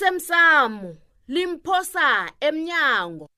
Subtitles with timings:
[0.00, 0.96] lasemsamo
[1.28, 3.28] limphosa emnyango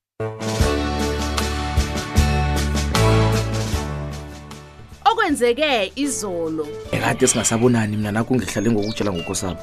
[5.11, 9.59] okwenzeke izolo ekade singasabonani mina nakungihlale ngokutshela ngokosabo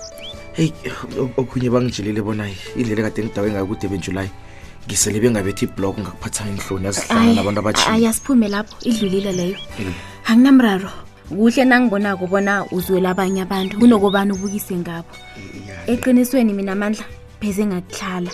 [0.59, 0.73] heyi
[1.39, 2.43] okhunye bangijelile bona
[2.75, 4.31] indlela ekade ngidawe ngayo kude benjulayi
[4.85, 9.57] ngisele bengabethi iblok ngakuphathanga inhloni yazihlana nabantu abahayi asiphume lapho idlulile leyo
[10.27, 10.91] anginamraro
[11.29, 15.07] kuhle nangibona kubona uzwela abanye abantu kunokubani ubukise ngabo
[15.91, 17.05] eqinisweni mina amandla
[17.39, 18.29] bese ngakuhlala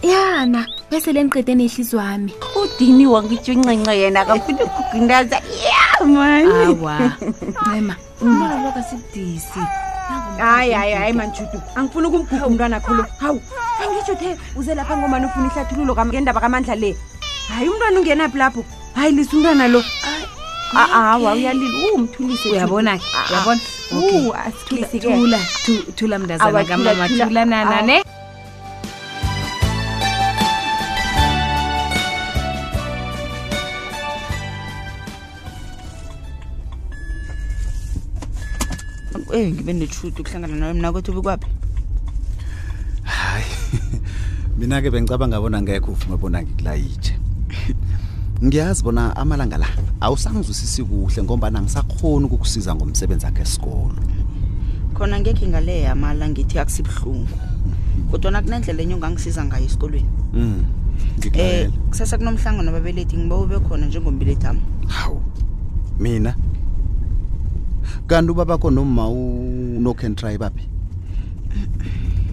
[0.00, 9.60] yana bese le niqede nehlizi wami udini wangitsho incenxe yena kafuni ukugindaza yamaniema unaloko asibudisi
[10.40, 13.40] hayi hayi hayi manjudu angifuni ukumguga umntwana kho lo hawu
[13.84, 16.96] angitsho the uze lapha ngomani ufuna ihlathululo ngendaba kamandla le
[17.52, 18.64] hayi umntwana ungenaphi lapho
[18.96, 20.13] hayi lisa umntwana lo a
[20.76, 23.60] Ah, ah, awa uyalila umthulise uyabona-ke uyabona
[24.44, 25.38] asithulisethula
[25.96, 27.82] thula mndazana nana ah.
[27.82, 28.02] ne
[39.38, 41.46] eh ngibe nethuthu ukuhlangana nawe mna kwethu bikwaphi
[43.14, 43.46] hayi
[44.58, 47.14] mina-ke bengicabanga bona ngekho ufuma bona ngikulayitshe
[48.42, 49.66] ngiyazi bona amalanga la
[50.00, 54.00] awusangizwisisi kuhle ngombana ngisakhoni ukukusiza ngomsebenzi akhe esikolo
[54.96, 58.10] khona ngekhe ngaleya amala ngithi akusibuhlungu mm.
[58.10, 60.60] kodwana kunendlela enye ongangisiza ngayo esikolweni um
[61.38, 64.62] eh kusasa kunomhlangano ababelethi ngiba ube khona njengombelethi ami
[64.94, 65.18] hawu
[65.98, 66.32] mina
[68.06, 70.66] kanti ubabakho nomma unokentry baphi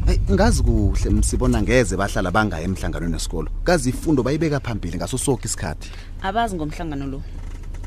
[0.05, 3.49] Hey ngazi kuhle msibona ngeze bahlala banga emhlanganweni nesikolo.
[3.63, 5.89] Kazi ifundo bayibeka phambili ngaso sonke isikhathi.
[6.23, 7.21] Abazi ngomhlangano lo.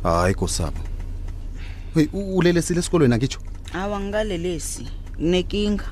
[0.03, 0.79] Hayi kosabo.
[1.95, 3.41] Hey ulelesile esikolweni akitsho?
[3.73, 4.87] Hawa ngikalelesi.
[5.17, 5.85] Kunekinga.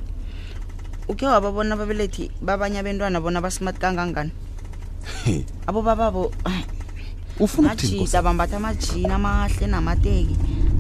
[1.09, 4.31] Uke wababona ababelethi babanye abantwana bona basmart kangangani?
[5.67, 6.31] Abo bababo
[7.41, 8.29] Ufuna uthini kosabo?
[8.29, 10.37] Abambatha amajini amahle namateki.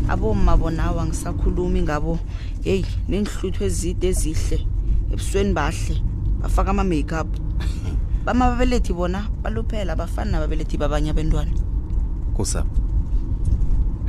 [0.08, 2.18] Abomma bona awangisakhulumi ngabo.
[2.64, 4.71] Hey nenhluthu ezide ezihle.
[5.12, 5.96] ebusweni bahle
[6.40, 7.26] bafaka ama-makeup
[8.24, 11.52] bamababelethi bona baluphela bafani nababelethi babanye abentwana
[12.34, 12.64] kusa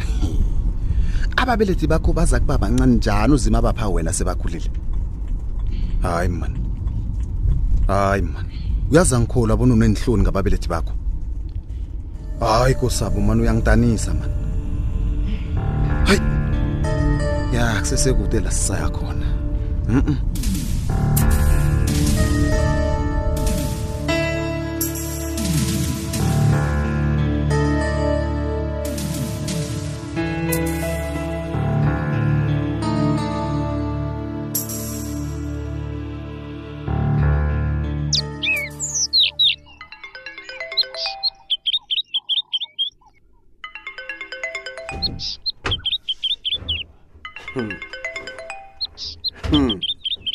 [1.41, 4.71] ababelethi bakho baza kuba bancane njani uzima abapha wena sebakhulile
[6.01, 6.59] hayi mani
[7.87, 8.55] hayi mani
[8.91, 10.93] uyaza ngikholwa abona unenhloni ngababelethi bakho
[12.39, 14.33] hayi kusabo mani uyangidanisa mani
[16.07, 16.21] hayi
[17.55, 19.27] ya kusesekude la sisaya khona
[19.89, 20.32] mm, -mm.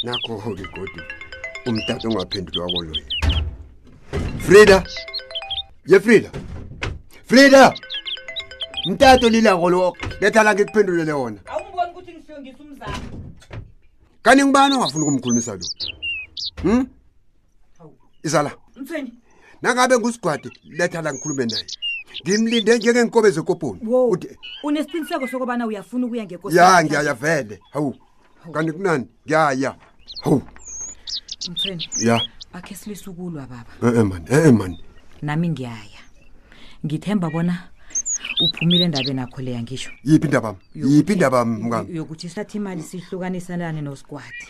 [0.06, 1.02] nakho-ke godwa
[1.66, 3.04] umtata ongaphenduli wako loye
[4.44, 4.78] frida
[5.90, 6.30] ye frida
[7.28, 7.62] frida
[8.90, 11.40] mtato lilakolo lethala ngikuphendulele wona
[14.24, 15.64] kani ngibani ongafuni ukumkhulumisa lo
[16.62, 16.82] hmm?
[18.26, 18.50] izala
[19.62, 21.66] nangabe ngusigwadi lethala ngikhulume naye
[22.24, 23.80] ngimlinde njengeenkobe zekoponi
[24.62, 27.94] unesiqiniseko sokobana uyafuna ukuya ngeko ya ngiyaya vele hawu
[28.52, 29.76] kanti kunani ngiyaya
[30.20, 30.42] hawu
[31.50, 32.20] mfrend ya
[32.52, 34.80] akhe silisukulwa baba ee mani ee mani
[35.22, 36.00] nami ngiyaya
[36.86, 37.68] ngithemba bona
[38.44, 41.48] uphumile endabeni akho leya ngisho yiphi indabam yiphi indabam
[41.96, 44.44] yokuthi sathi imali sihlukanisanane nosikwadi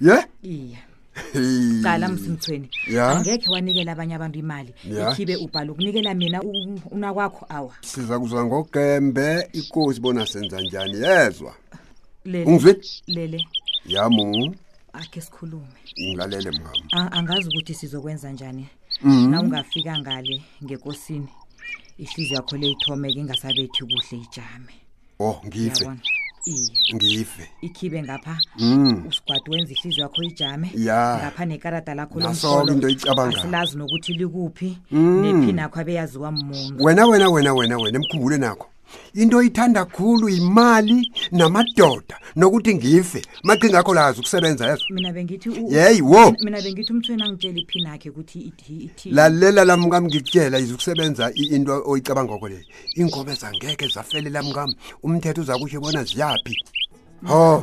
[0.00, 0.28] ye iya yeah?
[0.70, 0.82] yeah.
[1.82, 2.68] cala msimthweni
[3.10, 4.74] angekhe wanikela abanye abantu imali
[5.10, 6.42] ikhibe ubhala ukunikela mina
[6.90, 11.54] unakwakho awa siza kuzwa ngogembe ikosi bona senza njani yezwa
[12.46, 13.44] ungizwe lele
[13.86, 14.54] yamu
[14.92, 15.78] akhe sikhulume
[16.08, 18.68] ngilalele mam angazi ukuthi sizokwenza njani
[19.02, 19.30] mhm.
[19.30, 21.28] na ungafika ngale ngekosini
[21.98, 24.74] ihliziyo yakho le ithomeke ingasabethi kuhle ijame
[25.20, 25.86] oh ngife
[26.94, 29.06] ngife ikhibe ngapha hmm.
[29.10, 35.22] usigwadi wenza ihliziyo yakho ijame ya ngapha nekarada lakho lasoke into icabangaasilazi nokuthi likuphi hmm.
[35.24, 38.66] nephi nakho abeyaziwa mmuntu wena wena wena wena wena emkhumbule nakho
[39.16, 46.32] into ithanda khulu imali namadoda nokuthi ngife maqi ngakho lazi ukusebenza yezo yeyi wo
[49.10, 52.60] lalela lam kam ngikutshela izukusebenza into oyicabanga ngoko le
[52.98, 54.70] iinkobe zangeke zafele lam kam
[55.02, 56.54] umthetho uza kusho ibona ziyaphi
[57.26, 57.58] ho oh.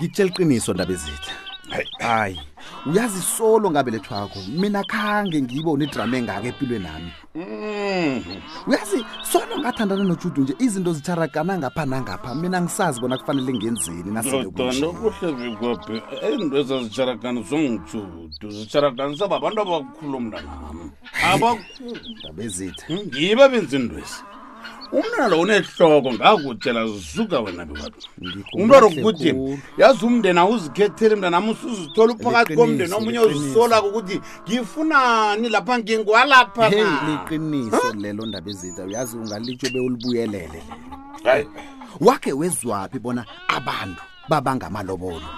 [0.00, 1.32] ngikutshela iqiniso ndaba ezitha
[2.08, 2.36] hayi
[2.88, 8.38] uyazi solo ngabelethwakho mina khange ngibe unedrama engako empilwe nami mhm.
[8.68, 8.98] uyazi
[9.32, 14.86] solo ngathandana nojudu nje izinto zitharagana ngapha nangapha mina ngisazi bona kufanele ngenzeni nasnokuhle
[15.40, 15.94] vigobe
[16.34, 18.18] into ezazitsharagana zongijudu
[18.56, 20.82] zitsharaganisaba abantu abakhulumna nami
[21.32, 24.18] abakhulu ndaba ezitha ngibe benzindwezi
[24.92, 26.82] umntwana lo unehloko ngakutshela
[27.14, 27.62] zuka wena
[28.54, 29.30] umntwana okuthi
[29.80, 34.16] yazi umndeni awuzikhethele mntanam usuzithola uphakathi komndeni omunye uzisolako ukuthi
[34.46, 36.64] ngifunani lapha ngingwalapha
[37.06, 40.60] liqiniso lelo ndaba ezitha uyazi ungalitsho beulibuyelele
[42.06, 43.22] wakhe wezwaphi bona
[43.58, 45.28] abantu babangamalobolo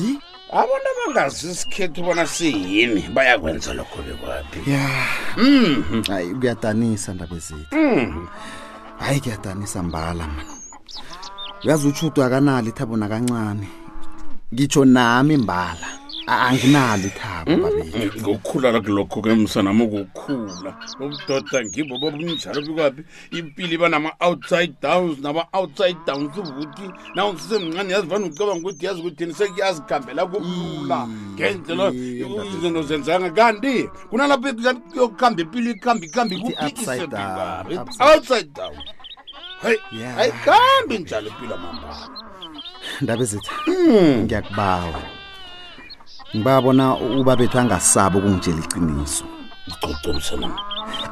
[0.00, 0.12] yi
[0.52, 4.84] abona bangazisikhethi bona siyini bayakwenza lokho bekwaphi ya
[5.36, 6.02] mhm.
[6.08, 8.26] hayi kuyadanisa ndabezitu mhm.
[8.98, 10.42] hayi kuyadanisa mbala ma
[11.64, 13.68] uyazi utshudwa kanali thabona kancane
[14.54, 15.88] ngitsho nami mbala
[16.26, 18.02] anginalo ithabo hmm?
[18.02, 23.02] eh, ngokukhula kulokho-ke msanami ukukhula obudoda ngibo babunjalo bikwaphi
[23.38, 29.34] impili banama-outside downs naba-outside downs ukuthi naw sisemncane yazi vane ucabanga ukuthi yazi ukuthi yini
[29.34, 30.98] sekuyazigambela kukula
[31.34, 34.48] ngendlela izinto zenzanga kanti kunalapho
[34.98, 38.76] yokuhamba impili ikuhamba ikuhamba ikuiiseoutside down
[39.62, 39.78] hayi
[40.18, 42.08] ayikhambi njalo impilo mambana
[43.00, 44.22] ndabe zitha hmm.
[44.24, 45.02] ngiyakubawa
[46.36, 46.84] ngibabona
[47.18, 49.24] ubabethu angasaba ukungitshela iqiniso
[49.66, 50.48] ngicocomsana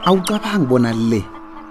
[0.06, 1.20] awucabangi bona le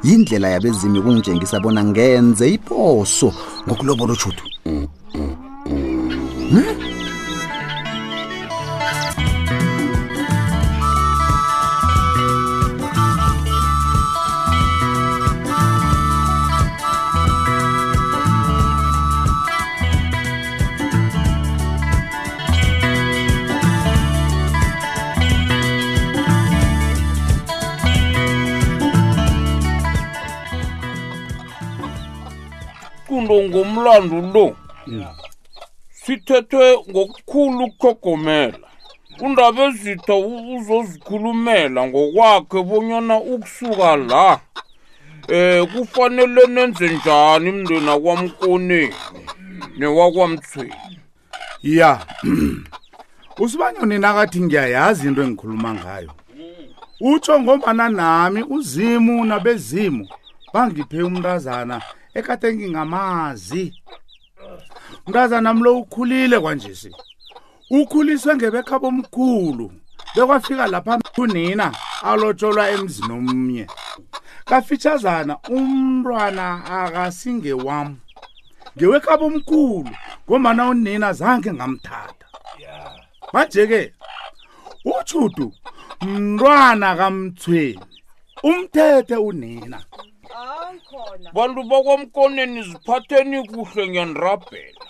[0.07, 3.29] yindlela yabezimi ukungitshengisa bona ngenze iphoso
[3.65, 5.33] ngokulobola uJudu mhm mm,
[5.69, 6.82] mm.
[33.23, 34.47] umfundo ngomlando lo
[36.03, 38.67] sithethe ngokukhulu ukuthogomela
[39.25, 40.15] undaba ezitha
[40.53, 44.25] uzozikhulumela ngokwakhe bonyana ukusuka la
[45.37, 48.95] eh kufanele nenze njani imndeni akwamkoneni
[49.77, 50.73] newakwamthweni
[51.63, 51.89] ya
[53.43, 56.11] usibanyoni nakathi ngiyayazi into engikhuluma ngayo
[57.01, 60.07] utsho ngombana nami uzimu nabezimu
[60.53, 61.81] bangiphe umntazana
[62.13, 63.83] ekade ngingamazi
[65.07, 66.91] mntazana mlo ukhulile kwanje si
[67.71, 69.71] ukhuliswe ngebekhaba omkhulu
[70.15, 71.67] bekwafika lapha kunina
[72.09, 73.65] alotsholwa emzini omnye
[74.49, 76.45] kafitshazana umntwana
[76.85, 77.89] akasingewam
[78.77, 79.91] ngewekhaba omkhulu
[80.25, 82.27] ngombana unina zange ngamthatha
[83.33, 83.81] manje-ke
[84.97, 85.47] utshudu
[86.05, 87.85] mntwana kamthweni
[88.49, 89.77] umthethe unina
[91.35, 94.85] bantu bakwamkoneni ziphatheni kuhle ngiyanirabhela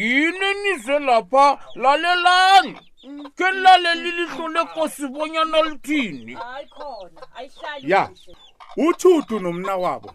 [0.00, 1.44] yini enizwe lapha
[1.82, 3.22] lalelani mm.
[3.36, 6.36] khe nilaleli ilihlo lekosi bonyana lithini
[7.90, 8.02] ya
[8.88, 10.10] uthudu nomna wabo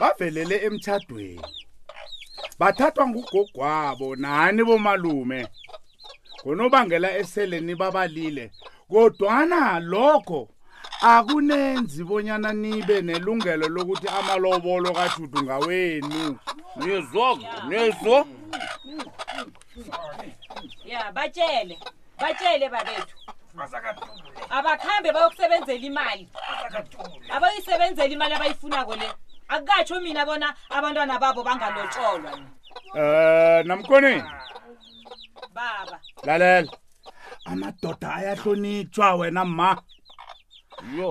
[0.00, 1.50] bavelele emtshadweni
[2.60, 5.40] bathathwa ngugogwabo nani bomalume
[6.40, 8.44] ngonobangela eseleni babalile
[8.92, 10.40] kodwana lokho
[11.00, 16.36] akunenzi bonyana nibe nelungelo lokuthi amalobolo kajudu ngawenu
[16.76, 17.26] nizo
[17.68, 18.26] nizo
[20.84, 21.78] ya batshele
[22.20, 23.16] batshele babethu
[24.50, 26.24] abakhambe bayokusebenzela imali
[27.34, 29.08] abayisebenzela imali abayifunako le
[29.48, 34.22] akukatsho mina bona abantwana babo bangalotsholwa um eh, namkhoneni
[35.54, 36.72] baba lalela
[37.44, 39.80] amadoda ayahlonitshwa wena ma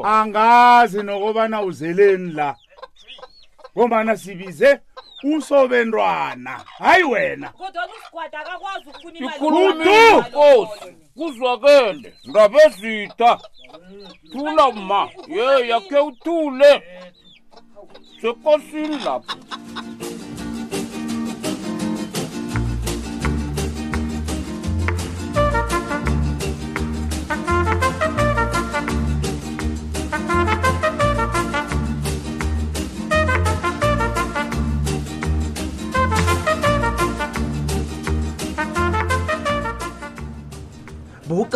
[0.03, 2.55] angazi nokobana uzeleni la
[3.77, 4.79] ngombana sibize
[5.35, 7.53] usobentwana hayi wena
[11.17, 13.39] kuzwakele ngabezitha
[14.31, 16.71] thula ma ye yakhe uthule
[18.21, 19.37] sekosini lapho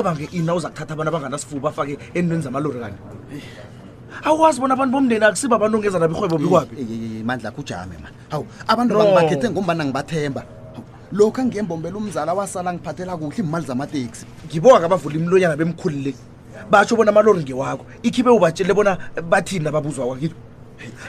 [0.03, 2.95] ucabange ina uza kuthatha abantu abanganasifuba bafake entweni zamalori kani
[4.23, 8.93] awukwazi bona abantu bomndeni akusiba abantu ongeza nabo irhwebo mikwapi mandla kujame ma hawu abantu
[8.97, 10.43] bangibakhethe ngombana ngibathemba
[11.11, 16.13] lokhu angiyembombela umzala wasala ngiphathela kuhle iimali zamateksi ngibonga kabavula imlonyana bemkhuli le
[16.69, 18.97] batsho bona amalori ngewakho ikhibe ubatshele bona
[19.29, 20.35] bathini nababuzwa kwakilo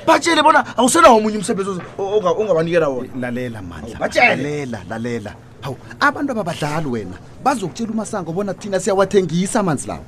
[0.07, 5.33] batshele bona awusenawo omunye umsebenzi ongabanikela wona lalela mandla batshelelalela lalela
[5.65, 10.05] hawu abantu ababadlali wena bazokutshela umasango bona thina siyawathengisa amanzi lawo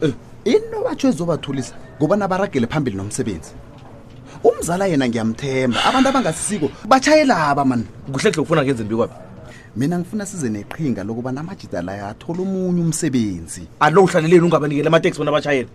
[0.00, 0.14] eh,
[0.44, 3.52] into batsho ezobathulisa ngobana baragele phambili nomsebenzi
[4.44, 9.14] umzala yena ngiyamthemba abantu abangasisiko batshayelaba mani kuhlehle kufuna ngenze mbikwapi
[9.76, 15.30] mina ngifuna size neqhinga lokubana amajida layo athole omunye umsebenzi alo uhlaleleni ungabanikela amateksi bona
[15.30, 15.68] abatshayele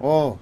[0.00, 0.38] o oh.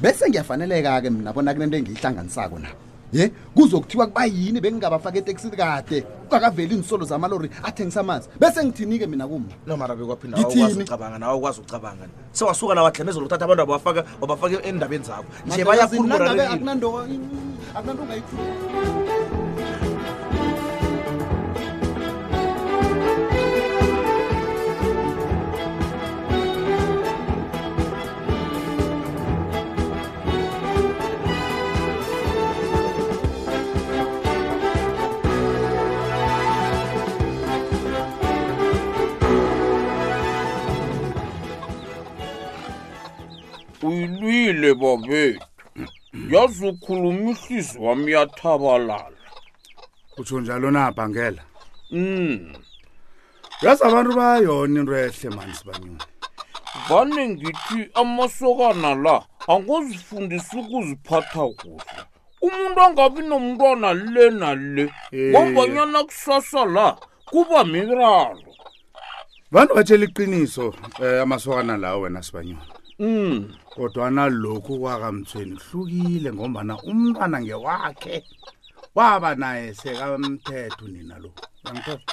[0.00, 6.74] bese ngiyafaneleka-ke mna bona kunento engiyihlanganisako nabo ye kuzokuthiwa kuba yini bengingabafake eteksini kade kungakaveli
[6.74, 13.44] inisolo zamalori athengisa amanzi bese ngithini-ke mina kuma nomarabekwaphindaaukwazi nawe ukwazi ukucabanga sewasuka nawadlanezolo ukuthatha
[13.44, 16.86] abantu abafaka wabafake endabeni zakho nje bayakunandoakunanto
[18.02, 19.08] ungayikhuluma
[43.82, 45.40] uyilwile babethu
[46.30, 49.06] yazi ukhuluma ihlizi wami yathabalala
[50.18, 51.42] utsho njalo nabhangela
[51.92, 52.52] um hmm.
[53.62, 55.98] yazi abantu bayayona into ehle mani sibanyoni
[56.90, 62.00] bane ngithi amasokana la angozifundisa ukuziphatha kuhle
[62.46, 66.04] umuntu angabi nomntwana le nale ngombanyana eh.
[66.06, 68.48] kusasa la kuba miralo
[69.52, 72.66] bantu batshela iqiniso um amasokana lawo wena sibanyona
[72.98, 73.67] um hmm.
[73.78, 78.16] kodwana lokhu kwakamthweni kuhlukile ngombana umntwana ngewakhe
[78.96, 81.30] waba naye sekamthetho nina lo
[81.64, 82.04] yangithola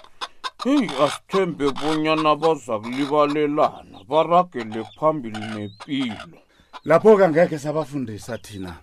[0.66, 6.38] heyi asithembe bonyana baza kulibalelana baragele phambili nempilo
[6.90, 8.74] lapho-ke angekhe sabafundisa thina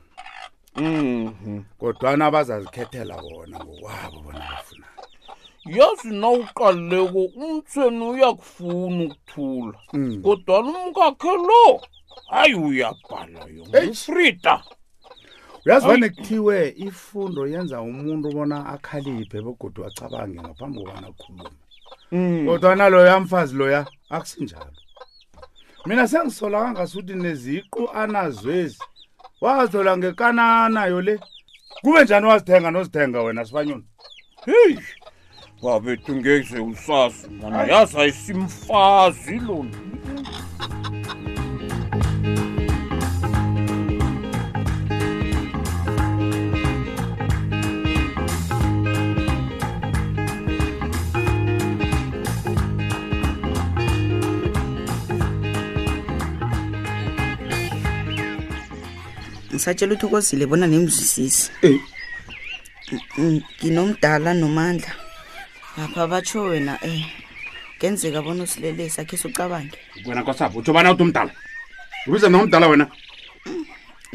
[0.76, 1.60] Mhm.
[1.80, 4.86] Kodwana bazazikhethela bona ngokwabo bona bafuna.
[5.76, 9.78] Yazi nawuqaleko umthweni uyakufuna ukuthula.
[9.92, 10.22] Mm.
[10.24, 11.66] Kodwa umkakhe lo
[12.28, 13.40] hayi uyabhala
[13.86, 14.62] yofrida
[15.66, 21.50] uyazi bane kuthiwe ifundo yenza umuntu ubona akhaliphe begodi acabange ngaphambi kobana akhulume
[22.12, 22.46] mm.
[22.46, 22.92] kodwana mm.
[22.92, 23.80] loya mfazi loya
[24.14, 24.70] akusinjalo
[25.86, 28.78] mina sengisolakangasuthi neziqu anazwezi
[29.40, 31.14] wazola ngekananayo le
[31.82, 33.84] kube njani wazithenga nozithenga wena sibanyoni
[34.44, 34.80] heyi
[35.62, 39.78] babethu ngeze usazi mana yazayisimfazi lona
[59.62, 61.78] ngisatshela ukuthi ukozile bona nimzwisisi eh.
[63.18, 64.90] mm, nginomdala nomandla
[65.78, 67.04] ngapha batsho wena um eh,
[67.78, 71.30] kenzeka bona usilelesi akhe socabange wena kasapho utho bana uthi umdala
[72.08, 72.86] ubiza nomdala wena
[73.46, 73.62] mm,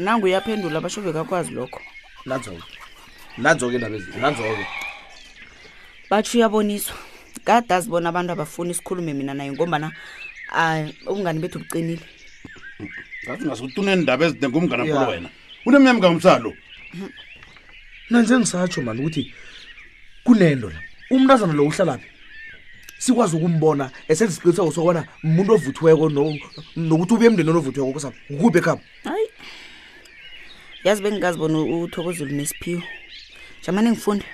[0.04, 1.80] nangu uyaphendula basho bekakwazi lokho
[2.28, 2.62] nazoke
[3.40, 4.66] nazoke indaba ezi nazoke
[6.10, 6.92] batsho uyaboniswa
[7.44, 9.92] kade azibona abantu abafuni isikhulume mina naye ngombana
[10.52, 12.04] um ubungani bethu buqinile
[13.24, 15.30] ngathi ngasukuthi uneendaba ezide ngumngana kulo wena
[15.66, 16.52] unemnyama kamsalo
[18.10, 19.32] nanje ngisatsho mani ukuthi
[20.24, 20.78] kunento la
[21.10, 22.06] umntazana lo uhlalaphi
[22.98, 26.06] sikwazi ukumbona esenza isiqiniseko sokubona umuntu ovuthiweko
[26.86, 28.10] nokuthi ubuye emndenini ovuthiweko kusa
[28.40, 29.26] kuphi ekhaba hayi
[30.84, 32.82] yazi bengingazibona uthokozulu nesiphiwo
[33.64, 34.26] jamane ngifunde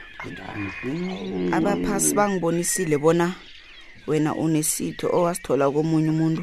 [1.57, 3.27] abaphasi bangibonisile bona
[4.07, 6.43] wena unesitho owasithola komunye umuntu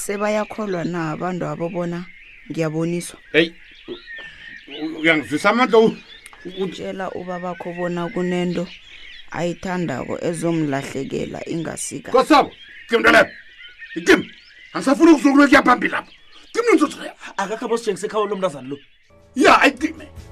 [0.00, 1.98] sebayakholwa na abantu abobona
[2.50, 3.52] ngiyaboniswa heyi
[5.00, 5.78] uyangivisa amandla
[6.64, 8.64] utshela ubabakho bona kunento
[9.38, 12.50] ayithandako ezomlahlekela ingasika kosabo
[12.88, 13.26] tim nto leyo
[14.06, 14.20] tim
[14.74, 16.12] angisafuni ukuzukulwe kuyaphambili lapho
[16.52, 16.96] tim nonsotsho
[17.42, 18.76] akakho abositshengisa ekhawo lo mntu azani lo
[19.44, 20.31] ya ayitime yeah,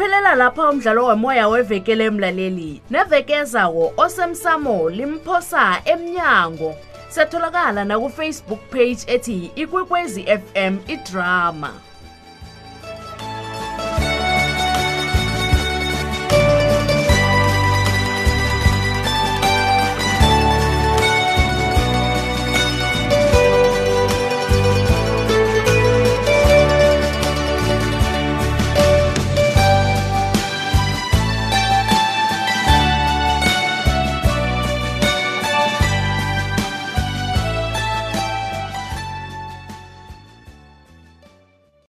[0.00, 2.70] Uphelela lapha umdlalo womoya wevekele emlaleli.
[2.90, 6.72] Neveke ezawo osemsamo limphosa emnyango.
[7.12, 11.89] Setholakala na ku Facebook page ethi Ikwekwezi FM iDrama.